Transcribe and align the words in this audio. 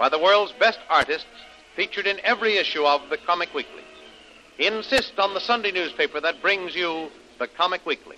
by 0.00 0.08
the 0.08 0.18
world's 0.18 0.52
best 0.52 0.78
artists 0.88 1.28
featured 1.76 2.06
in 2.06 2.18
every 2.24 2.56
issue 2.56 2.86
of 2.86 3.10
the 3.10 3.18
Comic 3.18 3.52
Weekly. 3.52 3.82
Insist 4.58 5.18
on 5.18 5.34
the 5.34 5.40
Sunday 5.40 5.72
newspaper 5.72 6.22
that 6.22 6.40
brings 6.40 6.74
you 6.74 7.10
the 7.38 7.46
Comic 7.46 7.84
Weekly. 7.84 8.16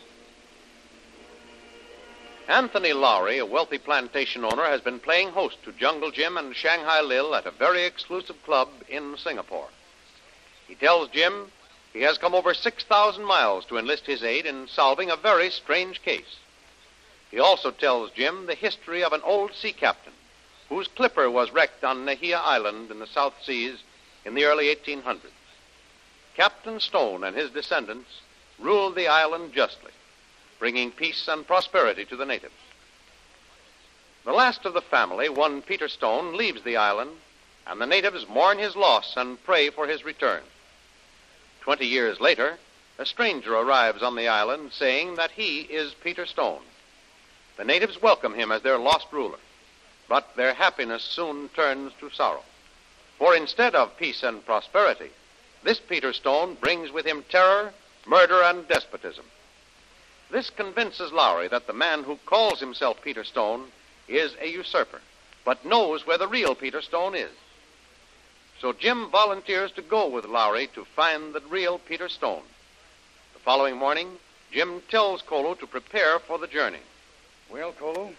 Anthony 2.47 2.93
Lowry, 2.93 3.39
a 3.39 3.47
wealthy 3.47 3.79
plantation 3.79 4.45
owner, 4.45 4.63
has 4.63 4.81
been 4.81 5.01
playing 5.01 5.31
host 5.31 5.57
to 5.65 5.73
Jungle 5.73 6.13
Jim 6.13 6.37
and 6.37 6.55
Shanghai 6.55 7.01
Lil 7.01 7.35
at 7.35 7.47
a 7.47 7.51
very 7.51 7.85
exclusive 7.85 8.41
club 8.45 8.69
in 8.89 9.17
Singapore. 9.19 9.69
He 10.69 10.77
tells 10.77 11.09
Jim 11.09 11.51
he 11.93 12.03
has 12.03 12.17
come 12.17 12.33
over 12.33 12.55
6,000 12.55 13.25
miles 13.25 13.65
to 13.65 13.77
enlist 13.77 14.07
his 14.07 14.23
aid 14.23 14.47
in 14.47 14.69
solving 14.69 15.11
a 15.11 15.17
very 15.17 15.51
strange 15.51 16.01
case. 16.03 16.37
He 17.33 17.41
also 17.41 17.73
tells 17.73 18.13
Jim 18.13 18.47
the 18.47 18.55
history 18.55 19.03
of 19.03 19.13
an 19.13 19.23
old 19.25 19.53
sea 19.57 19.73
captain 19.73 20.13
whose 20.73 20.89
clipper 20.89 21.31
was 21.31 21.53
wrecked 21.53 21.85
on 21.85 22.07
Nahia 22.07 22.41
Island 22.43 22.91
in 22.91 22.99
the 22.99 23.07
South 23.07 23.35
Seas 23.45 23.77
in 24.25 24.33
the 24.33 24.47
early 24.47 24.75
1800s. 24.75 25.19
Captain 26.35 26.81
Stone 26.81 27.25
and 27.25 27.37
his 27.37 27.51
descendants 27.51 28.23
ruled 28.59 28.95
the 28.95 29.07
island 29.07 29.53
justly, 29.53 29.91
bringing 30.59 30.91
peace 30.91 31.29
and 31.29 31.47
prosperity 31.47 32.07
to 32.07 32.17
the 32.17 32.25
natives. 32.25 32.55
The 34.25 34.33
last 34.33 34.65
of 34.65 34.73
the 34.73 34.81
family, 34.81 35.29
one 35.29 35.61
Peter 35.61 35.89
Stone, 35.89 36.39
leaves 36.39 36.63
the 36.63 36.79
island, 36.79 37.11
and 37.67 37.79
the 37.79 37.87
natives 37.87 38.27
mourn 38.27 38.59
his 38.59 38.75
loss 38.75 39.13
and 39.15 39.45
pray 39.45 39.69
for 39.69 39.87
his 39.87 40.07
return. 40.07 40.43
Twenty 41.61 41.87
years 41.87 42.19
later, 42.19 42.57
a 42.99 43.05
stranger 43.05 43.55
arrives 43.55 44.03
on 44.03 44.17
the 44.17 44.29
island 44.29 44.73
saying 44.73 45.17
that 45.17 45.33
he 45.33 45.61
is 45.61 45.93
Peter 46.03 46.25
Stone. 46.25 46.63
The 47.59 47.65
natives 47.65 48.01
welcome 48.01 48.33
him 48.33 48.51
as 48.51 48.63
their 48.63 48.79
lost 48.79 49.09
ruler, 49.13 49.39
but 50.09 50.37
their 50.37 50.55
happiness 50.55 51.03
soon 51.03 51.49
turns 51.51 51.93
to 52.01 52.11
sorrow. 52.11 52.43
For 53.19 53.35
instead 53.37 53.75
of 53.75 53.97
peace 53.97 54.23
and 54.23 54.45
prosperity, 54.45 55.11
this 55.63 55.79
Peter 55.79 56.13
Stone 56.13 56.57
brings 56.61 56.91
with 56.91 57.07
him 57.07 57.25
terror, 57.29 57.73
murder, 58.07 58.43
and 58.43 58.67
despotism. 58.67 59.25
This 60.31 60.51
convinces 60.51 61.13
Lowry 61.13 61.49
that 61.49 61.67
the 61.67 61.73
man 61.73 62.05
who 62.05 62.19
calls 62.27 62.59
himself 62.59 63.03
Peter 63.03 63.23
Stone 63.23 63.69
is 64.09 64.35
a 64.41 64.49
usurper, 64.49 65.01
but 65.45 65.65
knows 65.65 66.07
where 66.07 66.19
the 66.19 66.27
real 66.27 66.55
Peter 66.55 66.83
Stone 66.83 67.15
is. 67.15 67.31
So 68.61 68.73
Jim 68.73 69.11
volunteers 69.11 69.73
to 69.73 69.83
go 69.83 70.09
with 70.09 70.25
Lowry 70.25 70.69
to 70.75 70.85
find 70.85 71.35
the 71.35 71.43
real 71.49 71.79
Peter 71.79 72.09
Stone. 72.09 72.43
The 73.35 73.41
following 73.41 73.77
morning, 73.77 74.09
Jim 74.53 74.83
tells 74.89 75.23
Kolu 75.23 75.59
to 75.59 75.67
prepare 75.67 76.19
for 76.19 76.39
the 76.39 76.47
journey. 76.47 76.81
Well, 77.51 77.73
Kolu, 77.73 78.13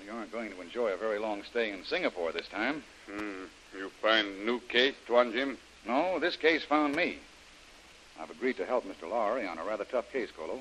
we 0.00 0.08
aren't 0.10 0.32
going 0.32 0.50
to 0.50 0.60
enjoy 0.60 0.88
a 0.88 0.96
very 0.96 1.18
long 1.18 1.42
stay 1.50 1.70
in 1.70 1.84
Singapore 1.84 2.32
this 2.32 2.48
time. 2.48 2.82
Hmm. 3.10 3.44
You 3.76 3.90
find 4.00 4.44
new 4.44 4.60
case, 4.60 4.94
Tuan 5.06 5.32
Jim? 5.32 5.58
No, 5.86 6.18
this 6.18 6.36
case 6.36 6.64
found 6.64 6.94
me. 6.94 7.18
I've 8.20 8.30
agreed 8.30 8.56
to 8.58 8.66
help 8.66 8.84
Mr. 8.84 9.08
Lowry 9.08 9.46
on 9.46 9.58
a 9.58 9.64
rather 9.64 9.84
tough 9.84 10.10
case, 10.12 10.28
Kolu. 10.36 10.60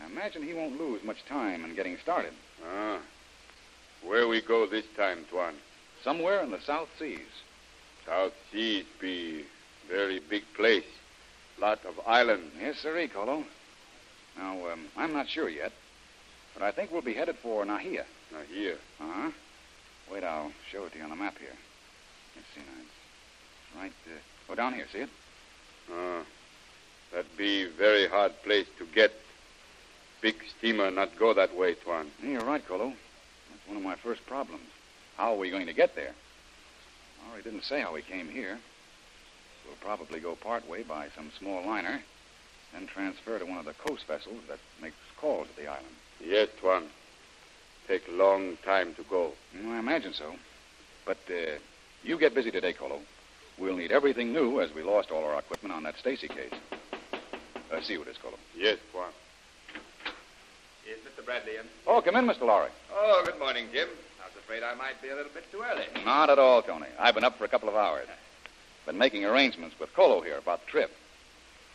I 0.00 0.06
imagine 0.06 0.42
he 0.42 0.54
won't 0.54 0.78
lose 0.78 1.04
much 1.04 1.24
time 1.28 1.64
in 1.64 1.74
getting 1.74 1.96
started. 1.98 2.32
Ah. 2.66 2.98
Where 4.02 4.26
we 4.28 4.40
go 4.42 4.66
this 4.66 4.84
time, 4.96 5.24
Tuan? 5.30 5.54
Somewhere 6.02 6.42
in 6.42 6.50
the 6.50 6.60
South 6.60 6.88
Seas. 6.98 7.20
South 8.06 8.32
Seas 8.52 8.84
be 9.00 9.44
very 9.88 10.20
big 10.20 10.42
place. 10.54 10.84
Lot 11.58 11.84
of 11.84 11.94
island. 12.06 12.50
Yes, 12.60 12.78
sir, 12.78 13.06
Kolu. 13.08 13.44
Now, 14.36 14.72
um, 14.72 14.86
I'm 14.96 15.12
not 15.12 15.28
sure 15.28 15.48
yet, 15.48 15.72
but 16.54 16.62
I 16.62 16.72
think 16.72 16.90
we'll 16.90 17.02
be 17.02 17.14
headed 17.14 17.36
for 17.38 17.64
Nahia. 17.64 18.04
Now 18.34 18.40
here. 18.52 18.78
Uh-huh. 19.00 19.30
Wait, 20.12 20.24
I'll 20.24 20.52
show 20.70 20.84
it 20.84 20.92
to 20.92 20.98
you 20.98 21.04
on 21.04 21.10
the 21.10 21.16
map 21.16 21.38
here. 21.38 21.54
Let's 22.34 22.48
see 22.54 22.60
now. 22.60 22.82
It's 22.82 23.76
right, 23.76 24.12
uh, 24.12 24.52
oh, 24.52 24.54
down 24.56 24.74
here, 24.74 24.86
see 24.92 25.00
it? 25.00 25.10
Ah. 25.92 26.22
that'd 27.12 27.36
be 27.36 27.66
very 27.66 28.08
hard 28.08 28.32
place 28.42 28.66
to 28.78 28.86
get. 28.86 29.12
Big 30.20 30.36
steamer 30.58 30.90
not 30.90 31.16
go 31.18 31.34
that 31.34 31.54
way, 31.54 31.74
Tuan. 31.74 32.10
Yeah, 32.22 32.30
You're 32.30 32.44
right, 32.44 32.66
Kolu. 32.66 32.88
That's 33.50 33.68
one 33.68 33.76
of 33.76 33.82
my 33.82 33.94
first 33.96 34.24
problems. 34.26 34.64
How 35.16 35.34
are 35.34 35.38
we 35.38 35.50
going 35.50 35.66
to 35.66 35.74
get 35.74 35.94
there? 35.94 36.14
Well, 37.20 37.36
he 37.36 37.42
didn't 37.42 37.64
say 37.64 37.82
how 37.82 37.92
we 37.92 38.02
came 38.02 38.28
here. 38.28 38.58
We'll 39.66 39.76
probably 39.80 40.20
go 40.20 40.34
part 40.34 40.68
way 40.68 40.82
by 40.82 41.08
some 41.14 41.30
small 41.38 41.64
liner, 41.64 42.00
then 42.72 42.86
transfer 42.86 43.38
to 43.38 43.44
one 43.44 43.58
of 43.58 43.64
the 43.64 43.74
coast 43.74 44.06
vessels 44.06 44.40
that 44.48 44.58
makes 44.80 44.96
calls 45.20 45.46
at 45.48 45.56
the 45.56 45.68
island. 45.68 45.94
Yes, 46.24 46.48
Tuan. 46.60 46.88
Take 47.88 48.02
long 48.10 48.56
time 48.64 48.94
to 48.94 49.02
go. 49.04 49.32
Mm, 49.56 49.72
I 49.72 49.78
imagine 49.78 50.14
so. 50.14 50.34
But 51.04 51.18
uh, 51.28 51.58
you 52.02 52.18
get 52.18 52.34
busy 52.34 52.50
today, 52.50 52.72
Kolu. 52.72 52.98
We'll 53.58 53.76
need 53.76 53.92
everything 53.92 54.32
new 54.32 54.60
as 54.60 54.74
we 54.74 54.82
lost 54.82 55.10
all 55.10 55.24
our 55.24 55.38
equipment 55.38 55.74
on 55.74 55.82
that 55.84 55.96
Stacy 55.98 56.28
case. 56.28 56.52
Uh, 57.70 57.80
see 57.82 57.98
what 57.98 58.08
it 58.08 58.12
is, 58.12 58.16
Kolu. 58.18 58.36
Yes, 58.56 58.78
Tuan. 58.92 59.10
Is 60.86 60.98
Mr. 61.00 61.24
Bradley 61.24 61.56
in? 61.56 61.66
Oh, 61.86 62.00
come 62.00 62.16
in, 62.16 62.26
Mr. 62.26 62.42
Lowry. 62.42 62.70
Oh, 62.92 63.22
good 63.24 63.38
morning, 63.38 63.66
Jim. 63.72 63.88
I 64.22 64.26
was 64.28 64.36
afraid 64.36 64.62
I 64.62 64.74
might 64.74 65.00
be 65.02 65.08
a 65.08 65.14
little 65.14 65.32
bit 65.32 65.50
too 65.52 65.62
early. 65.62 65.84
Not 66.04 66.30
at 66.30 66.38
all, 66.38 66.62
Tony. 66.62 66.86
I've 66.98 67.14
been 67.14 67.24
up 67.24 67.38
for 67.38 67.44
a 67.44 67.48
couple 67.48 67.68
of 67.68 67.74
hours. 67.74 68.06
Been 68.86 68.98
making 68.98 69.24
arrangements 69.24 69.78
with 69.78 69.94
Kolu 69.94 70.22
here 70.24 70.36
about 70.36 70.64
the 70.64 70.70
trip. 70.70 70.90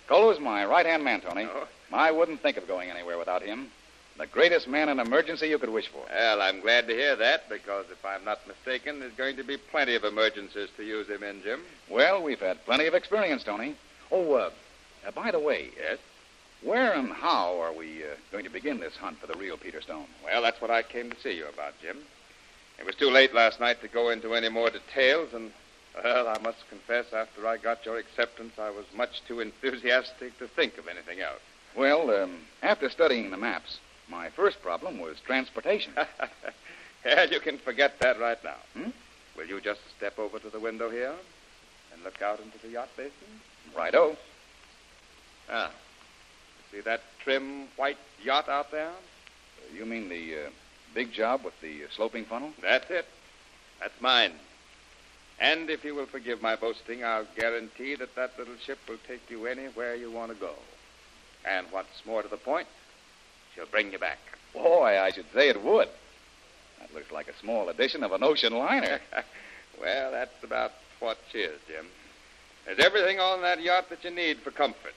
Kolu's 0.07 0.39
my 0.39 0.65
right-hand 0.65 1.03
man, 1.03 1.21
Tony. 1.21 1.47
Oh. 1.51 1.67
I 1.91 2.11
wouldn't 2.11 2.41
think 2.41 2.57
of 2.57 2.67
going 2.67 2.89
anywhere 2.89 3.17
without 3.17 3.41
him. 3.41 3.71
The 4.19 4.27
greatest 4.27 4.67
man 4.67 4.89
in 4.89 4.99
emergency 4.99 5.47
you 5.47 5.57
could 5.57 5.69
wish 5.69 5.87
for. 5.87 6.03
Well, 6.09 6.41
I'm 6.41 6.59
glad 6.59 6.89
to 6.89 6.93
hear 6.93 7.15
that 7.15 7.47
because 7.47 7.85
if 7.89 8.03
I'm 8.03 8.25
not 8.25 8.45
mistaken, 8.45 8.99
there's 8.99 9.13
going 9.13 9.37
to 9.37 9.45
be 9.45 9.55
plenty 9.55 9.95
of 9.95 10.03
emergencies 10.03 10.67
to 10.75 10.83
use 10.83 11.07
him 11.07 11.23
in, 11.23 11.41
Jim. 11.41 11.61
Well, 11.89 12.21
we've 12.21 12.41
had 12.41 12.65
plenty 12.65 12.85
of 12.85 12.93
experience, 12.93 13.45
Tony. 13.45 13.77
Oh, 14.11 14.33
uh, 14.33 14.49
uh 15.07 15.11
by 15.11 15.31
the 15.31 15.39
way, 15.39 15.69
Yes? 15.77 15.99
where 16.61 16.91
and 16.91 17.13
how 17.13 17.61
are 17.61 17.71
we 17.71 18.03
uh, 18.03 18.07
going 18.29 18.43
to 18.43 18.49
begin 18.49 18.81
this 18.81 18.97
hunt 18.97 19.17
for 19.19 19.27
the 19.27 19.39
real 19.39 19.55
Peter 19.55 19.79
Stone? 19.79 20.07
Well, 20.25 20.41
that's 20.41 20.59
what 20.59 20.69
I 20.69 20.83
came 20.83 21.09
to 21.09 21.19
see 21.21 21.37
you 21.37 21.47
about, 21.47 21.75
Jim. 21.81 21.99
It 22.77 22.85
was 22.85 22.95
too 22.95 23.09
late 23.09 23.33
last 23.33 23.61
night 23.61 23.79
to 23.83 23.87
go 23.87 24.09
into 24.09 24.35
any 24.35 24.49
more 24.49 24.69
details, 24.69 25.33
and, 25.33 25.53
well, 26.03 26.27
I 26.27 26.37
must 26.39 26.67
confess, 26.67 27.13
after 27.13 27.47
I 27.47 27.55
got 27.55 27.85
your 27.85 27.97
acceptance, 27.97 28.59
I 28.59 28.69
was 28.69 28.83
much 28.93 29.21
too 29.29 29.39
enthusiastic 29.39 30.37
to 30.39 30.47
think 30.49 30.77
of 30.77 30.89
anything 30.89 31.21
else. 31.21 31.39
Well, 31.73 32.11
um, 32.11 32.39
after 32.61 32.89
studying 32.89 33.31
the 33.31 33.37
maps, 33.37 33.79
my 34.09 34.29
first 34.29 34.61
problem 34.61 34.99
was 34.99 35.19
transportation. 35.25 35.93
yeah, 37.05 37.23
you 37.23 37.39
can 37.39 37.57
forget 37.57 37.99
that 37.99 38.19
right 38.19 38.41
now. 38.43 38.57
Hmm? 38.73 38.89
Will 39.37 39.47
you 39.47 39.61
just 39.61 39.81
step 39.97 40.19
over 40.19 40.39
to 40.39 40.49
the 40.49 40.59
window 40.59 40.89
here 40.89 41.13
and 41.93 42.03
look 42.03 42.21
out 42.21 42.39
into 42.39 42.57
the 42.61 42.69
yacht 42.69 42.89
basin? 42.97 43.13
Righto. 43.75 44.17
Ah. 45.49 45.71
See 46.71 46.81
that 46.81 47.01
trim 47.23 47.67
white 47.77 47.97
yacht 48.23 48.49
out 48.49 48.71
there? 48.71 48.89
Uh, 48.89 49.75
you 49.75 49.85
mean 49.85 50.09
the 50.09 50.35
uh, 50.35 50.49
big 50.93 51.11
job 51.13 51.43
with 51.43 51.59
the 51.61 51.83
uh, 51.83 51.87
sloping 51.95 52.25
funnel? 52.25 52.51
That's 52.61 52.89
it. 52.89 53.05
That's 53.79 53.99
mine. 54.01 54.33
And 55.39 55.69
if 55.69 55.85
you 55.85 55.95
will 55.95 56.05
forgive 56.05 56.41
my 56.41 56.55
boasting, 56.55 57.03
I'll 57.03 57.25
guarantee 57.35 57.95
that 57.95 58.15
that 58.15 58.37
little 58.37 58.57
ship 58.65 58.77
will 58.87 58.97
take 59.07 59.29
you 59.29 59.47
anywhere 59.47 59.95
you 59.95 60.11
want 60.11 60.31
to 60.33 60.37
go. 60.37 60.53
And 61.49 61.65
what's 61.71 62.05
more 62.05 62.21
to 62.21 62.27
the 62.27 62.37
point, 62.37 62.67
she'll 63.59 63.69
bring 63.69 63.91
you 63.91 63.99
back. 63.99 64.19
Boy, 64.53 64.99
I 64.99 65.11
should 65.11 65.25
say 65.33 65.49
it 65.49 65.63
would. 65.63 65.89
That 66.79 66.93
looks 66.93 67.11
like 67.11 67.27
a 67.27 67.37
small 67.39 67.69
edition 67.69 68.03
of 68.03 68.11
an 68.13 68.23
ocean 68.23 68.53
liner. 68.53 68.99
well, 69.81 70.11
that's 70.11 70.43
about 70.43 70.71
what 70.99 71.17
she 71.31 71.39
is, 71.39 71.59
Jim. 71.67 71.85
There's 72.65 72.79
everything 72.79 73.19
on 73.19 73.41
that 73.41 73.61
yacht 73.61 73.89
that 73.89 74.03
you 74.03 74.11
need 74.11 74.39
for 74.39 74.51
comfort, 74.51 74.93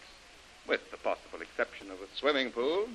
with 0.68 0.80
the 0.90 0.96
possible 0.98 1.40
exception 1.40 1.90
of 1.90 1.98
a 1.98 2.18
swimming 2.18 2.50
pool. 2.50 2.86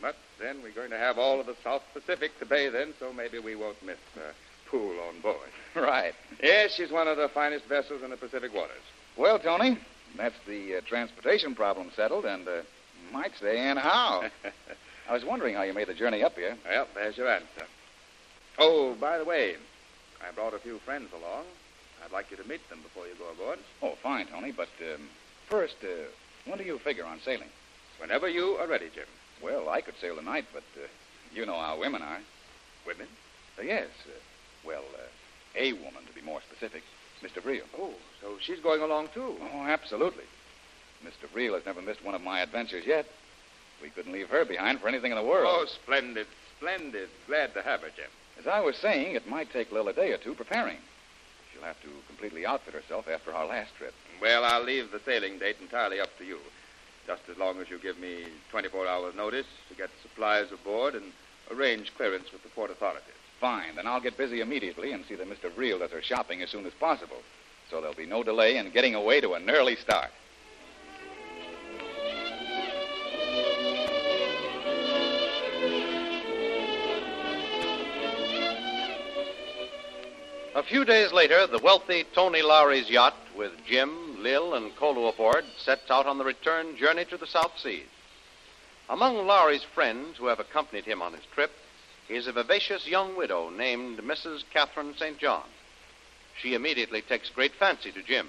But 0.00 0.16
then 0.40 0.62
we're 0.62 0.72
going 0.72 0.90
to 0.90 0.98
have 0.98 1.18
all 1.18 1.38
of 1.38 1.46
the 1.46 1.56
South 1.62 1.82
Pacific 1.92 2.36
to 2.40 2.46
bathe 2.46 2.74
in, 2.74 2.92
so 2.98 3.12
maybe 3.12 3.38
we 3.38 3.54
won't 3.54 3.80
miss 3.84 3.98
a 4.16 4.68
pool 4.68 4.96
on 5.08 5.20
board. 5.20 5.36
right. 5.76 6.14
Yes, 6.42 6.74
she's 6.74 6.90
one 6.90 7.06
of 7.06 7.16
the 7.16 7.28
finest 7.28 7.66
vessels 7.66 8.02
in 8.02 8.10
the 8.10 8.16
Pacific 8.16 8.52
waters. 8.52 8.82
Well, 9.16 9.38
Tony, 9.38 9.78
that's 10.16 10.34
the 10.46 10.76
uh, 10.76 10.80
transportation 10.88 11.54
problem 11.54 11.90
settled, 11.94 12.24
and 12.24 12.48
uh, 12.48 12.62
might 13.12 13.32
say, 13.40 13.58
and 13.58 13.78
how. 13.78 14.24
I 15.12 15.14
was 15.14 15.26
wondering 15.26 15.54
how 15.54 15.60
you 15.60 15.74
made 15.74 15.88
the 15.88 15.92
journey 15.92 16.22
up 16.24 16.36
here. 16.36 16.56
Well, 16.64 16.88
there's 16.94 17.18
your 17.18 17.28
answer. 17.28 17.66
Oh, 18.58 18.94
by 18.94 19.18
the 19.18 19.26
way, 19.26 19.56
I 20.26 20.32
brought 20.32 20.54
a 20.54 20.58
few 20.58 20.78
friends 20.78 21.10
along. 21.12 21.44
I'd 22.02 22.12
like 22.12 22.30
you 22.30 22.38
to 22.38 22.48
meet 22.48 22.66
them 22.70 22.80
before 22.82 23.06
you 23.06 23.12
go 23.18 23.28
aboard. 23.30 23.58
Oh, 23.82 23.94
fine, 24.02 24.26
Tony. 24.28 24.52
But 24.52 24.70
um, 24.80 25.02
first, 25.50 25.76
uh, 25.82 26.08
when 26.46 26.56
do 26.56 26.64
you 26.64 26.78
figure 26.78 27.04
on 27.04 27.20
sailing? 27.20 27.50
Whenever 27.98 28.26
you 28.26 28.56
are 28.58 28.66
ready, 28.66 28.88
Jim. 28.94 29.04
Well, 29.42 29.68
I 29.68 29.82
could 29.82 29.96
sail 30.00 30.16
tonight, 30.16 30.46
but 30.50 30.64
uh, 30.82 30.86
you 31.34 31.44
know 31.44 31.60
how 31.60 31.78
women 31.78 32.00
are. 32.00 32.20
Women? 32.86 33.08
Uh, 33.58 33.64
yes. 33.64 33.88
Uh, 34.06 34.18
well, 34.66 34.84
uh, 34.94 35.58
a 35.58 35.74
woman, 35.74 36.06
to 36.08 36.14
be 36.14 36.22
more 36.22 36.40
specific. 36.40 36.84
Mr. 37.22 37.42
Vreel. 37.42 37.66
Oh, 37.78 37.92
so 38.22 38.38
she's 38.40 38.60
going 38.60 38.80
along, 38.80 39.08
too. 39.12 39.36
Oh, 39.42 39.66
absolutely. 39.66 40.24
Mr. 41.04 41.28
Vreel 41.34 41.52
has 41.52 41.66
never 41.66 41.82
missed 41.82 42.02
one 42.02 42.14
of 42.14 42.22
my 42.22 42.40
adventures 42.40 42.86
yet. 42.86 43.04
We 43.82 43.90
couldn't 43.90 44.12
leave 44.12 44.28
her 44.30 44.44
behind 44.44 44.80
for 44.80 44.88
anything 44.88 45.10
in 45.10 45.18
the 45.18 45.24
world. 45.24 45.46
Oh, 45.48 45.66
splendid, 45.66 46.26
splendid. 46.56 47.08
Glad 47.26 47.52
to 47.54 47.62
have 47.62 47.82
her, 47.82 47.90
Jim. 47.96 48.06
As 48.38 48.46
I 48.46 48.60
was 48.60 48.76
saying, 48.76 49.16
it 49.16 49.28
might 49.28 49.52
take 49.52 49.72
Lil 49.72 49.88
a 49.88 49.92
day 49.92 50.12
or 50.12 50.18
two 50.18 50.34
preparing. 50.34 50.78
She'll 51.52 51.64
have 51.64 51.80
to 51.82 51.88
completely 52.06 52.46
outfit 52.46 52.74
herself 52.74 53.08
after 53.08 53.34
our 53.34 53.46
last 53.46 53.74
trip. 53.76 53.94
Well, 54.20 54.44
I'll 54.44 54.62
leave 54.62 54.92
the 54.92 55.00
sailing 55.00 55.38
date 55.38 55.56
entirely 55.60 56.00
up 56.00 56.16
to 56.18 56.24
you. 56.24 56.38
Just 57.06 57.22
as 57.28 57.36
long 57.36 57.60
as 57.60 57.68
you 57.68 57.78
give 57.78 57.98
me 57.98 58.24
24 58.50 58.86
hours' 58.86 59.16
notice 59.16 59.46
to 59.68 59.74
get 59.74 59.90
supplies 60.00 60.52
aboard 60.52 60.94
and 60.94 61.12
arrange 61.50 61.92
clearance 61.96 62.32
with 62.32 62.42
the 62.44 62.48
port 62.50 62.70
authorities. 62.70 63.08
Fine. 63.40 63.74
Then 63.74 63.88
I'll 63.88 64.00
get 64.00 64.16
busy 64.16 64.40
immediately 64.40 64.92
and 64.92 65.04
see 65.04 65.16
that 65.16 65.28
Mr. 65.28 65.50
Vreel 65.50 65.80
does 65.80 65.90
her 65.90 66.02
shopping 66.02 66.42
as 66.42 66.50
soon 66.50 66.64
as 66.64 66.72
possible. 66.74 67.20
So 67.68 67.80
there'll 67.80 67.96
be 67.96 68.06
no 68.06 68.22
delay 68.22 68.56
in 68.56 68.70
getting 68.70 68.94
away 68.94 69.20
to 69.20 69.34
an 69.34 69.50
early 69.50 69.74
start. 69.74 70.10
A 80.62 80.64
few 80.64 80.84
days 80.84 81.12
later, 81.12 81.44
the 81.48 81.58
wealthy 81.58 82.04
Tony 82.14 82.40
Lowry's 82.40 82.88
yacht, 82.88 83.16
with 83.36 83.50
Jim, 83.66 84.22
Lil, 84.22 84.54
and 84.54 84.70
Kolu 84.76 85.08
aboard, 85.08 85.44
sets 85.58 85.90
out 85.90 86.06
on 86.06 86.18
the 86.18 86.24
return 86.24 86.76
journey 86.76 87.04
to 87.06 87.16
the 87.16 87.26
South 87.26 87.58
Seas. 87.58 87.88
Among 88.88 89.26
Lowry's 89.26 89.64
friends 89.64 90.18
who 90.18 90.26
have 90.26 90.38
accompanied 90.38 90.84
him 90.84 91.02
on 91.02 91.14
his 91.14 91.24
trip 91.34 91.50
is 92.08 92.28
a 92.28 92.32
vivacious 92.32 92.86
young 92.86 93.16
widow 93.16 93.50
named 93.50 93.98
Mrs. 93.98 94.44
Catherine 94.52 94.94
St. 94.96 95.18
John. 95.18 95.42
She 96.40 96.54
immediately 96.54 97.02
takes 97.02 97.28
great 97.28 97.56
fancy 97.56 97.90
to 97.90 98.00
Jim. 98.00 98.28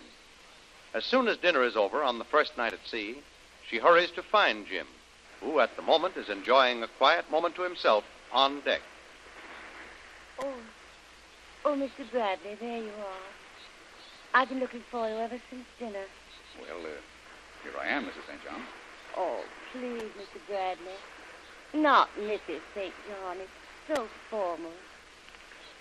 As 0.96 1.06
soon 1.06 1.28
as 1.28 1.38
dinner 1.38 1.64
is 1.64 1.76
over 1.76 2.02
on 2.02 2.18
the 2.18 2.26
first 2.26 2.58
night 2.58 2.74
at 2.74 2.88
sea, 2.88 3.22
she 3.70 3.78
hurries 3.78 4.10
to 4.16 4.24
find 4.24 4.66
Jim, 4.66 4.88
who 5.40 5.60
at 5.60 5.76
the 5.76 5.84
moment 5.84 6.18
is 6.18 6.30
enjoying 6.30 6.82
a 6.82 6.88
quiet 6.98 7.30
moment 7.30 7.54
to 7.58 7.62
himself 7.62 8.04
on 8.32 8.62
deck. 8.62 8.82
Oh, 10.40 10.52
oh, 11.66 11.76
Mr. 11.76 12.10
Bradley, 12.12 12.56
there 12.60 12.78
you 12.78 12.90
are. 12.90 13.30
I've 14.34 14.50
been 14.50 14.60
looking 14.60 14.84
for 14.92 15.08
you 15.08 15.16
ever 15.16 15.38
since 15.50 15.66
dinner. 15.80 16.06
Well, 16.60 16.80
uh, 16.82 16.90
here 17.64 17.74
I 17.80 17.88
am, 17.88 18.06
Mrs. 18.06 18.26
St. 18.28 18.44
John. 18.44 18.62
Oh, 19.18 19.42
please, 19.72 20.10
Mr. 20.18 20.40
Bradley. 20.48 20.98
Not 21.74 22.10
Mrs. 22.20 22.62
St. 22.76 22.94
John. 23.08 23.38
It's 23.38 23.96
so 23.96 24.08
formal. 24.30 24.72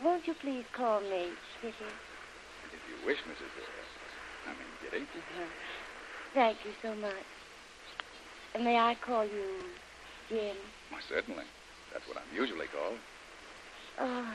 Won't 0.02 0.26
you 0.26 0.34
please 0.34 0.64
call 0.72 1.00
me 1.00 1.28
Kitty? 1.60 1.74
If 2.72 2.82
you 2.88 3.06
wish, 3.06 3.18
Mrs. 3.18 3.52
Uh, 3.56 4.50
I 4.50 4.52
mean, 4.52 4.72
Kitty. 4.82 5.04
Uh-huh. 5.04 5.44
Thank 6.34 6.58
you 6.64 6.72
so 6.82 6.94
much. 6.94 7.12
And 8.54 8.64
may 8.64 8.78
I 8.78 8.96
call 8.96 9.24
you 9.24 9.64
Jim? 10.28 10.56
Why, 10.90 11.00
certainly. 11.08 11.44
That's 11.92 12.06
what 12.08 12.16
I'm 12.16 12.36
usually 12.36 12.66
called. 12.66 12.98
Oh, 14.00 14.34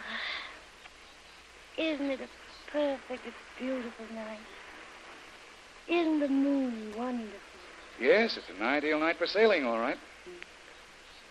isn't 1.78 2.10
it 2.10 2.20
a 2.22 2.72
perfect, 2.72 3.24
beautiful 3.60 4.06
night? 4.14 4.40
Isn't 5.88 6.20
the 6.20 6.28
moon 6.28 6.94
wonderful? 6.98 7.32
Yes, 8.00 8.38
it's 8.38 8.50
an 8.60 8.66
ideal 8.66 9.00
night 9.00 9.18
for 9.18 9.28
sailing, 9.28 9.66
all 9.66 9.80
right. 9.80 9.98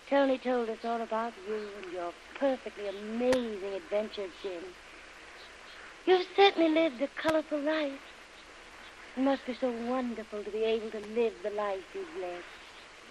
Tony 0.08 0.38
told 0.38 0.68
us 0.68 0.78
all 0.84 1.00
about 1.00 1.32
you 1.48 1.68
and 1.82 1.92
your 1.92 2.12
perfectly 2.38 2.88
amazing 2.88 3.74
adventures, 3.74 4.30
Jim. 4.42 4.62
You've 6.06 6.26
certainly 6.36 6.70
lived 6.70 7.02
a 7.02 7.08
colorful 7.20 7.60
life. 7.60 7.98
It 9.16 9.20
must 9.22 9.44
be 9.46 9.54
so 9.60 9.70
wonderful 9.86 10.44
to 10.44 10.50
be 10.50 10.62
able 10.62 10.90
to 10.90 11.00
live 11.08 11.32
the 11.42 11.50
life 11.50 11.82
you've 11.94 12.22
led. 12.22 12.42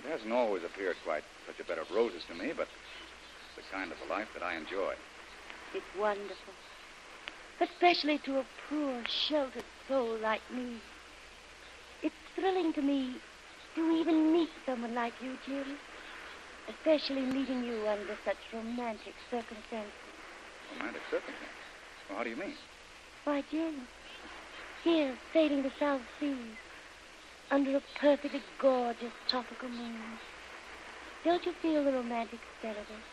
It 0.06 0.10
hasn't 0.10 0.32
always 0.32 0.64
appeared 0.64 0.96
quite 1.04 1.24
such 1.48 1.60
a 1.60 1.64
bed 1.68 1.80
of 1.80 1.92
roses 1.92 2.24
to 2.30 2.36
me, 2.36 2.54
but 2.56 2.68
it's 3.58 3.68
the 3.68 3.76
kind 3.76 3.92
of 3.92 3.98
a 4.08 4.14
life 4.14 4.28
that 4.34 4.44
I 4.44 4.56
enjoy. 4.56 4.94
It's 5.74 5.86
wonderful. 6.00 6.54
Especially 7.60 8.18
to 8.20 8.40
a 8.40 8.46
poor, 8.70 9.02
sheltered 9.08 9.64
soul 9.88 10.18
like 10.22 10.42
me. 10.54 10.78
It's 12.04 12.16
thrilling 12.36 12.74
to 12.74 12.82
me 12.82 13.16
to 13.76 13.92
even 13.92 14.34
meet 14.34 14.50
someone 14.66 14.94
like 14.94 15.14
you, 15.22 15.38
Jim. 15.46 15.78
Especially 16.68 17.22
meeting 17.22 17.64
you 17.64 17.88
under 17.88 18.18
such 18.26 18.38
romantic 18.52 19.14
circumstances. 19.30 19.94
Romantic 20.78 21.02
circumstances? 21.12 21.56
Well, 22.10 22.18
how 22.18 22.24
do 22.24 22.30
you 22.30 22.36
mean? 22.36 22.56
Why, 23.24 23.44
Jim, 23.50 23.88
here, 24.84 25.16
sailing 25.34 25.64
the 25.64 25.72
South 25.80 26.02
Seas, 26.20 26.58
under 27.52 27.78
a 27.78 27.82
perfectly 28.00 28.42
gorgeous 28.60 29.14
tropical 29.28 29.70
moon. 29.70 30.00
Don't 31.24 31.46
you 31.46 31.54
feel 31.62 31.84
the 31.84 31.92
romantic 31.92 32.40
spirit 32.58 32.78
of 32.78 32.84
it? 32.84 33.04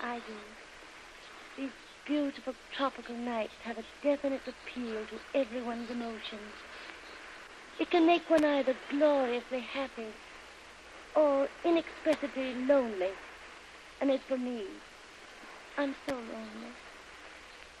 I 0.00 0.16
do. 0.18 0.34
These 1.56 1.70
beautiful 2.06 2.54
tropical 2.72 3.16
nights 3.16 3.52
have 3.62 3.78
a 3.78 3.84
definite 4.02 4.42
appeal 4.46 5.02
to 5.06 5.38
everyone's 5.38 5.90
emotions. 5.90 6.52
It 7.80 7.90
can 7.90 8.06
make 8.06 8.28
one 8.30 8.44
either 8.44 8.74
gloriously 8.90 9.60
happy 9.60 10.06
or 11.16 11.48
inexpressibly 11.64 12.54
lonely. 12.66 13.10
And 14.00 14.10
as 14.10 14.20
for 14.28 14.38
me, 14.38 14.64
I'm 15.76 15.94
so 16.08 16.14
lonely. 16.14 16.72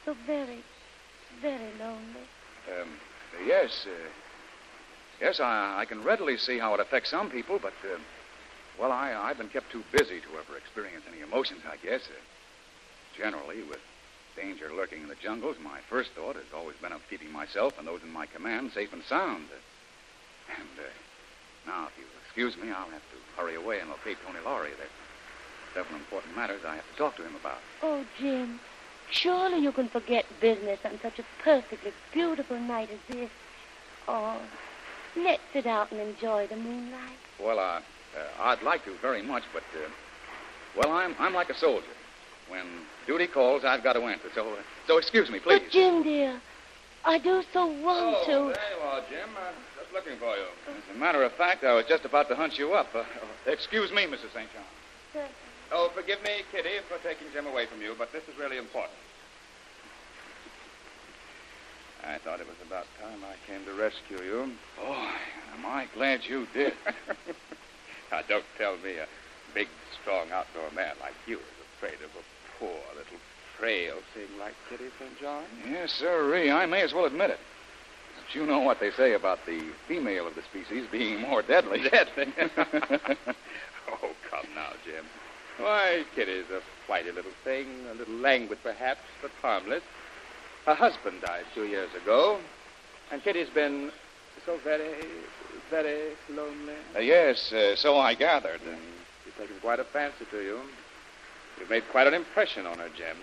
So 0.04 0.14
very, 0.26 0.62
very 1.40 1.70
lonely. 1.78 2.26
Um, 2.68 2.88
yes, 3.46 3.86
uh, 3.86 4.08
yes, 5.20 5.40
I, 5.40 5.80
I 5.80 5.84
can 5.84 6.02
readily 6.02 6.36
see 6.36 6.58
how 6.58 6.74
it 6.74 6.80
affects 6.80 7.10
some 7.10 7.30
people, 7.30 7.58
but, 7.60 7.74
uh, 7.84 7.98
well, 8.78 8.92
I, 8.92 9.12
I've 9.14 9.38
been 9.38 9.48
kept 9.48 9.70
too 9.70 9.84
busy 9.92 10.20
to 10.20 10.28
ever 10.38 10.58
experience 10.58 11.04
any 11.10 11.22
emotions, 11.22 11.62
I 11.66 11.76
guess. 11.76 12.02
Uh, 12.02 12.20
generally, 13.16 13.62
with 13.62 13.80
danger 14.36 14.70
lurking 14.74 15.02
in 15.02 15.08
the 15.08 15.16
jungles, 15.16 15.56
my 15.62 15.80
first 15.88 16.10
thought 16.12 16.36
has 16.36 16.44
always 16.54 16.76
been 16.76 16.92
of 16.92 17.00
keeping 17.08 17.32
myself 17.32 17.78
and 17.78 17.86
those 17.86 18.02
in 18.02 18.12
my 18.12 18.26
command 18.26 18.72
safe 18.72 18.92
and 18.92 19.02
sound. 19.04 19.46
And 20.56 20.68
uh, 20.78 20.88
now, 21.66 21.86
if 21.88 21.92
you'll 21.98 22.06
excuse 22.24 22.56
me, 22.56 22.70
I'll 22.70 22.90
have 22.90 23.02
to 23.10 23.18
hurry 23.36 23.56
away 23.56 23.80
and 23.80 23.90
locate 23.90 24.18
Tony 24.24 24.38
Lowry. 24.44 24.70
There's 24.76 24.90
several 25.74 25.96
important 25.98 26.36
matters 26.36 26.60
I 26.66 26.76
have 26.76 26.90
to 26.92 26.96
talk 26.96 27.16
to 27.16 27.22
him 27.22 27.34
about. 27.34 27.58
Oh, 27.82 28.04
Jim, 28.18 28.60
surely 29.10 29.58
you 29.58 29.72
can 29.72 29.88
forget 29.88 30.24
business 30.40 30.78
on 30.84 31.00
such 31.02 31.18
a 31.18 31.24
perfectly 31.42 31.92
beautiful 32.12 32.58
night 32.60 32.90
as 32.90 33.14
this. 33.14 33.30
Oh, 34.06 34.38
let's 35.16 35.42
sit 35.52 35.66
out 35.66 35.90
and 35.90 36.00
enjoy 36.00 36.46
the 36.46 36.56
moonlight. 36.56 37.18
Well, 37.40 37.58
uh, 37.58 37.80
Uh, 38.16 38.48
I'd 38.48 38.62
like 38.62 38.82
to 38.86 38.94
very 39.02 39.20
much, 39.20 39.42
but, 39.52 39.62
uh, 39.74 39.90
well, 40.74 40.90
I'm, 40.96 41.14
I'm 41.18 41.34
like 41.34 41.50
a 41.50 41.54
soldier. 41.54 41.84
When 42.48 42.64
duty 43.06 43.26
calls, 43.26 43.64
I've 43.64 43.82
got 43.82 43.94
to 43.94 44.02
answer. 44.02 44.28
So, 44.34 44.48
uh, 44.48 44.56
so 44.86 44.98
excuse 44.98 45.30
me, 45.30 45.38
please. 45.40 45.60
But, 45.62 45.70
Jim, 45.72 46.02
dear, 46.02 46.40
I 47.04 47.18
do 47.18 47.42
so 47.52 47.66
want 47.66 48.16
Oh, 48.18 48.24
to. 48.26 48.54
there 48.54 48.70
you 48.76 48.82
are, 48.84 49.00
Jim. 49.10 49.28
I'm 49.36 49.54
just 49.80 49.92
looking 49.92 50.18
for 50.18 50.36
you. 50.36 50.46
As 50.68 50.96
a 50.96 50.98
matter 50.98 51.22
of 51.22 51.32
fact, 51.32 51.64
I 51.64 51.74
was 51.74 51.86
just 51.86 52.04
about 52.04 52.28
to 52.28 52.36
hunt 52.36 52.58
you 52.58 52.74
up. 52.74 52.88
Uh, 52.94 52.98
uh, 53.00 53.04
excuse 53.46 53.90
me, 53.92 54.06
Mrs. 54.06 54.32
St. 54.32 54.48
John. 54.52 55.24
Oh, 55.72 55.90
forgive 55.94 56.22
me, 56.22 56.42
Kitty, 56.52 56.78
for 56.88 56.98
taking 56.98 57.26
Jim 57.32 57.46
away 57.46 57.66
from 57.66 57.82
you, 57.82 57.94
but 57.98 58.12
this 58.12 58.22
is 58.28 58.38
really 58.38 58.58
important. 58.58 58.94
I 62.04 62.18
thought 62.18 62.38
it 62.38 62.46
was 62.46 62.56
about 62.64 62.86
time 63.02 63.18
I 63.24 63.34
came 63.50 63.64
to 63.64 63.74
rescue 63.74 64.22
you. 64.22 64.52
Oh, 64.80 65.12
am 65.58 65.66
I 65.66 65.88
glad 65.94 66.20
you 66.24 66.46
did. 66.54 66.72
now, 68.12 68.20
don't 68.28 68.44
tell 68.56 68.76
me 68.78 68.92
a 68.98 69.06
big, 69.54 69.66
strong 70.00 70.30
outdoor 70.30 70.70
man 70.70 70.94
like 71.00 71.14
you 71.26 71.38
is 71.38 71.44
afraid 71.76 71.94
of 71.94 72.10
a 72.14 72.22
poor 72.58 72.80
little 72.96 73.18
frail 73.58 73.96
thing 74.14 74.38
like 74.38 74.54
Kitty 74.68 74.90
St. 74.98 75.18
John. 75.20 75.44
yes, 75.68 75.92
sirree. 75.92 76.50
I 76.50 76.66
may 76.66 76.82
as 76.82 76.92
well 76.92 77.04
admit 77.04 77.30
it. 77.30 77.38
But 78.16 78.34
you 78.34 78.46
know 78.46 78.60
what 78.60 78.80
they 78.80 78.90
say 78.90 79.14
about 79.14 79.44
the 79.46 79.62
female 79.88 80.26
of 80.26 80.34
the 80.34 80.42
species 80.42 80.86
being 80.90 81.20
more 81.20 81.42
deadly. 81.42 81.88
Deadly. 81.90 82.32
oh, 82.38 84.10
come 84.30 84.46
now, 84.54 84.72
Jim. 84.84 85.04
Why, 85.58 86.04
Kitty's 86.14 86.50
a 86.50 86.60
flighty 86.86 87.12
little 87.12 87.30
thing, 87.44 87.66
a 87.90 87.94
little 87.94 88.14
languid 88.14 88.58
perhaps, 88.62 89.00
but 89.22 89.30
harmless. 89.40 89.82
Her 90.66 90.74
husband 90.74 91.22
died 91.22 91.44
two 91.54 91.64
years 91.64 91.90
ago, 91.94 92.38
and 93.10 93.22
Kitty's 93.22 93.48
been 93.48 93.90
so 94.44 94.58
very, 94.62 94.94
very 95.70 96.10
lonely. 96.30 96.74
Uh, 96.94 97.00
yes, 97.00 97.52
uh, 97.52 97.74
so 97.76 97.96
I 97.98 98.14
gathered. 98.14 98.60
And 98.68 98.78
she's 99.24 99.34
taken 99.38 99.56
quite 99.60 99.80
a 99.80 99.84
fancy 99.84 100.26
to 100.30 100.42
you. 100.42 100.60
You've 101.58 101.70
made 101.70 101.88
quite 101.90 102.06
an 102.06 102.14
impression 102.14 102.66
on 102.66 102.78
her, 102.78 102.88
Jim. 102.96 103.16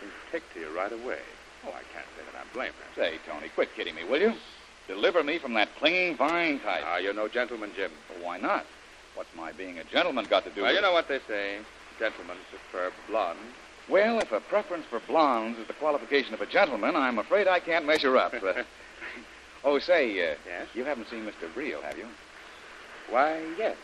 Can 0.00 0.08
take 0.32 0.42
to 0.54 0.60
you 0.60 0.76
right 0.76 0.92
away. 0.92 1.18
Oh, 1.66 1.68
I 1.70 1.82
can't 1.92 2.06
say 2.16 2.22
that 2.32 2.38
I 2.40 2.54
blame 2.54 2.72
her. 2.72 2.94
Say, 3.02 3.18
Tony, 3.26 3.48
quit 3.54 3.74
kidding 3.74 3.94
me, 3.94 4.04
will 4.04 4.20
you? 4.20 4.32
Deliver 4.88 5.22
me 5.22 5.38
from 5.38 5.54
that 5.54 5.68
clinging, 5.78 6.16
vine 6.16 6.58
type. 6.60 6.82
Ah, 6.86 6.96
you're 6.96 7.14
no 7.14 7.28
gentleman, 7.28 7.70
Jim. 7.76 7.90
Well, 8.08 8.24
why 8.26 8.38
not? 8.38 8.64
What's 9.14 9.34
my 9.36 9.52
being 9.52 9.78
a 9.78 9.84
gentleman 9.84 10.26
got 10.28 10.44
to 10.44 10.50
do 10.50 10.62
Well, 10.62 10.70
with 10.70 10.76
you 10.76 10.82
know 10.82 10.92
what 10.92 11.08
they 11.08 11.20
say. 11.28 11.58
Gentlemen 11.98 12.36
prefer 12.50 12.90
blonde. 13.08 13.38
Well, 13.88 14.20
if 14.20 14.32
a 14.32 14.40
preference 14.40 14.86
for 14.88 15.00
blondes 15.00 15.58
is 15.58 15.66
the 15.66 15.74
qualification 15.74 16.32
of 16.32 16.40
a 16.40 16.46
gentleman, 16.46 16.96
I'm 16.96 17.18
afraid 17.18 17.46
I 17.48 17.60
can't 17.60 17.84
measure 17.86 18.16
up. 18.16 18.32
Uh, 18.34 18.62
oh, 19.64 19.78
say, 19.78 20.10
uh, 20.32 20.34
Yes? 20.46 20.68
you 20.74 20.84
haven't 20.84 21.08
seen 21.10 21.24
Mr. 21.26 21.54
Reel, 21.54 21.82
have 21.82 21.98
you? 21.98 22.06
Why, 23.10 23.42
yes. 23.58 23.76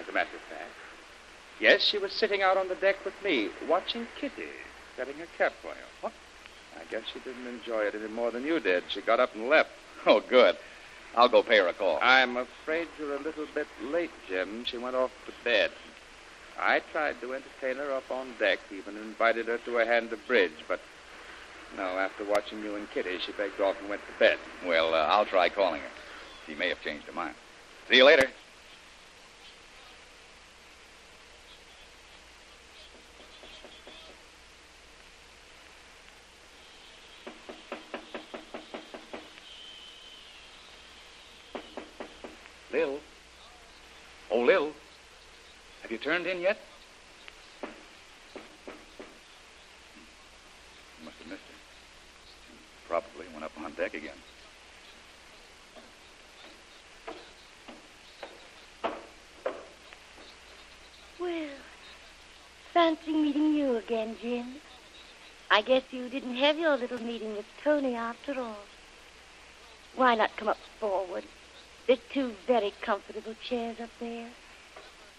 As 0.00 0.08
a 0.08 0.12
matter 0.12 0.34
of 0.34 0.42
fact. 0.42 0.70
Yes, 1.60 1.82
she 1.82 1.98
was 1.98 2.12
sitting 2.12 2.42
out 2.42 2.56
on 2.56 2.68
the 2.68 2.74
deck 2.74 3.04
with 3.04 3.14
me, 3.22 3.50
watching 3.68 4.06
Kitty, 4.18 4.48
setting 4.96 5.16
her 5.18 5.26
cap 5.36 5.52
for 5.60 5.68
you. 5.68 5.84
What? 6.00 6.12
I 6.74 6.90
guess 6.90 7.02
she 7.12 7.20
didn't 7.20 7.46
enjoy 7.46 7.82
it 7.82 7.94
any 7.94 8.08
more 8.08 8.30
than 8.30 8.44
you 8.44 8.58
did. 8.60 8.84
She 8.88 9.02
got 9.02 9.20
up 9.20 9.34
and 9.34 9.48
left. 9.48 9.70
Oh, 10.06 10.22
good. 10.26 10.56
I'll 11.14 11.28
go 11.28 11.42
pay 11.42 11.58
her 11.58 11.68
a 11.68 11.74
call. 11.74 11.98
I'm 12.00 12.38
afraid 12.38 12.88
you're 12.98 13.16
a 13.16 13.20
little 13.20 13.44
bit 13.54 13.66
late, 13.82 14.10
Jim. 14.26 14.64
She 14.64 14.78
went 14.78 14.96
off 14.96 15.10
to 15.26 15.32
bed. 15.44 15.70
I 16.58 16.80
tried 16.90 17.20
to 17.20 17.34
entertain 17.34 17.76
her 17.76 17.92
up 17.92 18.10
on 18.10 18.32
deck, 18.38 18.60
even 18.72 18.96
invited 18.96 19.46
her 19.48 19.58
to 19.58 19.76
a 19.76 19.84
hand 19.84 20.10
of 20.10 20.26
bridge, 20.26 20.64
but 20.66 20.80
no, 21.76 21.82
after 21.82 22.24
watching 22.24 22.62
you 22.62 22.76
and 22.76 22.90
Kitty, 22.90 23.18
she 23.18 23.32
begged 23.32 23.60
off 23.60 23.76
and 23.80 23.90
went 23.90 24.00
to 24.06 24.18
bed. 24.18 24.38
Well, 24.66 24.94
uh, 24.94 25.06
I'll 25.06 25.26
try 25.26 25.50
calling 25.50 25.82
her. 25.82 25.88
She 26.46 26.54
may 26.54 26.70
have 26.70 26.80
changed 26.82 27.04
her 27.04 27.12
mind. 27.12 27.34
See 27.90 27.96
you 27.96 28.04
later. 28.04 28.28
Lil. 42.72 43.00
Oh, 44.30 44.40
Lil. 44.40 44.72
Have 45.82 45.90
you 45.90 45.98
turned 45.98 46.26
in 46.26 46.40
yet? 46.40 46.58
You 50.98 51.04
must 51.04 51.16
have 51.18 51.28
missed 51.28 51.42
her. 51.42 51.54
Probably 52.86 53.26
went 53.32 53.44
up 53.44 53.52
on 53.62 53.72
deck 53.72 53.94
again. 53.94 54.14
Well, 61.18 61.48
fancy 62.72 63.12
meeting 63.12 63.54
you 63.54 63.76
again, 63.76 64.16
Jim. 64.22 64.54
I 65.50 65.62
guess 65.62 65.82
you 65.90 66.08
didn't 66.08 66.36
have 66.36 66.56
your 66.56 66.76
little 66.76 67.02
meeting 67.02 67.36
with 67.36 67.46
Tony 67.64 67.96
after 67.96 68.40
all. 68.40 68.64
Why 69.96 70.14
not 70.14 70.36
come 70.36 70.48
up 70.48 70.56
forward? 70.78 71.24
There's 71.86 71.98
two 72.12 72.32
very 72.46 72.72
comfortable 72.82 73.34
chairs 73.42 73.80
up 73.80 73.90
there. 73.98 74.28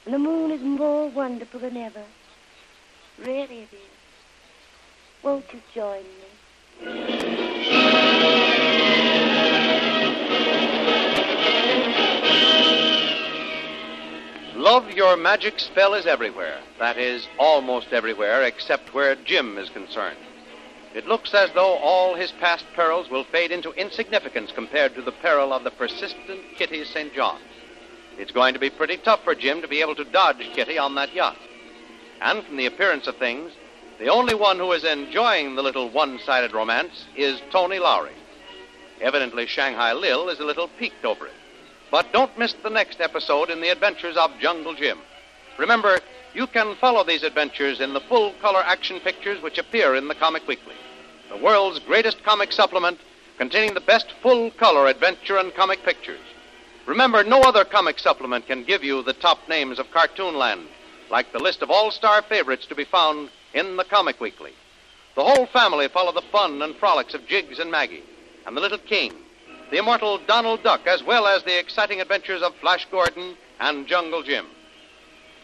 And 0.05 0.13
the 0.13 0.19
moon 0.19 0.51
is 0.51 0.61
more 0.61 1.09
wonderful 1.09 1.59
than 1.59 1.77
ever. 1.77 2.03
Really 3.19 3.59
it 3.59 3.73
is. 3.73 3.91
Won't 5.23 5.45
you 5.53 5.61
join 5.73 6.03
me? 6.03 6.31
Love 14.55 14.91
Your 14.91 15.17
Magic 15.17 15.59
Spell 15.59 15.93
is 15.93 16.05
everywhere. 16.05 16.59
That 16.79 16.97
is, 16.97 17.27
almost 17.37 17.93
everywhere 17.93 18.43
except 18.43 18.93
where 18.93 19.15
Jim 19.15 19.57
is 19.57 19.69
concerned. 19.69 20.17
It 20.93 21.07
looks 21.07 21.33
as 21.33 21.51
though 21.53 21.75
all 21.77 22.15
his 22.15 22.31
past 22.33 22.65
perils 22.75 23.09
will 23.09 23.23
fade 23.23 23.51
into 23.51 23.71
insignificance 23.71 24.51
compared 24.51 24.93
to 24.95 25.01
the 25.01 25.13
peril 25.13 25.53
of 25.53 25.63
the 25.63 25.71
persistent 25.71 26.41
Kitty 26.57 26.83
St. 26.83 27.13
John. 27.13 27.39
It's 28.17 28.31
going 28.31 28.53
to 28.53 28.59
be 28.59 28.69
pretty 28.69 28.97
tough 28.97 29.23
for 29.23 29.33
Jim 29.33 29.61
to 29.61 29.67
be 29.67 29.81
able 29.81 29.95
to 29.95 30.03
dodge 30.03 30.45
Kitty 30.53 30.77
on 30.77 30.95
that 30.95 31.13
yacht. 31.13 31.37
And 32.21 32.43
from 32.43 32.57
the 32.57 32.65
appearance 32.65 33.07
of 33.07 33.15
things, 33.17 33.51
the 33.99 34.09
only 34.09 34.35
one 34.35 34.57
who 34.57 34.71
is 34.73 34.83
enjoying 34.83 35.55
the 35.55 35.63
little 35.63 35.89
one 35.89 36.19
sided 36.25 36.53
romance 36.53 37.05
is 37.15 37.41
Tony 37.51 37.79
Lowry. 37.79 38.15
Evidently, 38.99 39.47
Shanghai 39.47 39.93
Lil 39.93 40.29
is 40.29 40.39
a 40.39 40.45
little 40.45 40.67
piqued 40.67 41.05
over 41.05 41.27
it. 41.27 41.33
But 41.89 42.11
don't 42.11 42.37
miss 42.37 42.53
the 42.53 42.69
next 42.69 42.99
episode 43.01 43.49
in 43.49 43.61
the 43.61 43.69
adventures 43.69 44.17
of 44.17 44.31
Jungle 44.39 44.75
Jim. 44.75 44.99
Remember, 45.57 45.99
you 46.33 46.47
can 46.47 46.75
follow 46.75 47.03
these 47.03 47.23
adventures 47.23 47.81
in 47.81 47.93
the 47.93 47.99
full 48.01 48.33
color 48.41 48.61
action 48.65 48.99
pictures 48.99 49.41
which 49.41 49.57
appear 49.57 49.95
in 49.95 50.07
the 50.07 50.15
Comic 50.15 50.47
Weekly, 50.47 50.75
the 51.29 51.37
world's 51.37 51.79
greatest 51.79 52.23
comic 52.23 52.51
supplement 52.51 52.99
containing 53.37 53.73
the 53.73 53.81
best 53.81 54.11
full 54.21 54.51
color 54.51 54.87
adventure 54.87 55.37
and 55.37 55.53
comic 55.53 55.83
pictures. 55.83 56.19
Remember, 56.85 57.23
no 57.23 57.41
other 57.41 57.63
comic 57.63 57.99
supplement 57.99 58.47
can 58.47 58.63
give 58.63 58.83
you 58.83 59.03
the 59.03 59.13
top 59.13 59.47
names 59.49 59.79
of 59.79 59.91
Cartoonland, 59.91 60.67
like 61.09 61.31
the 61.31 61.39
list 61.39 61.61
of 61.61 61.69
all 61.69 61.91
star 61.91 62.21
favorites 62.21 62.65
to 62.67 62.75
be 62.75 62.85
found 62.85 63.29
in 63.53 63.77
the 63.77 63.83
Comic 63.83 64.19
Weekly. 64.19 64.53
The 65.15 65.23
whole 65.23 65.45
family 65.47 65.87
follow 65.87 66.11
the 66.11 66.21
fun 66.31 66.61
and 66.61 66.75
frolics 66.75 67.13
of 67.13 67.27
Jiggs 67.27 67.59
and 67.59 67.69
Maggie, 67.69 68.03
and 68.45 68.55
the 68.55 68.61
little 68.61 68.77
king, 68.77 69.13
the 69.69 69.77
immortal 69.77 70.19
Donald 70.25 70.63
Duck, 70.63 70.87
as 70.87 71.03
well 71.03 71.27
as 71.27 71.43
the 71.43 71.59
exciting 71.59 72.01
adventures 72.01 72.41
of 72.41 72.55
Flash 72.55 72.87
Gordon 72.89 73.35
and 73.59 73.87
Jungle 73.87 74.23
Jim. 74.23 74.45